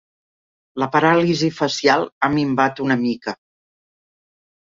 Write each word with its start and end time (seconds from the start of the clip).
La 0.83 0.87
paràlisi 0.93 1.49
facial 1.57 2.07
ha 2.27 2.31
minvat 2.37 2.81
una 2.87 2.99
mica. 3.05 3.35